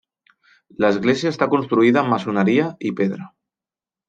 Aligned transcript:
L'església 0.85 1.31
està 1.33 1.49
construïda 1.51 2.01
amb 2.03 2.13
maçoneria 2.15 2.67
i 2.91 2.97
pedra. 3.03 3.29